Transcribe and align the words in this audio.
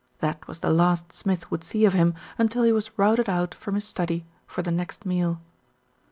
That 0.17 0.47
was 0.47 0.61
the 0.61 0.71
last 0.71 1.13
Smith 1.13 1.51
would 1.51 1.63
see 1.63 1.85
of 1.85 1.93
him 1.93 2.15
until 2.39 2.63
he 2.63 2.71
was 2.71 2.89
routed 2.97 3.29
out 3.29 3.53
from 3.53 3.75
his 3.75 3.85
study 3.85 4.25
for 4.47 4.63
the 4.63 4.71
next 4.71 5.05
meal. 5.05 5.39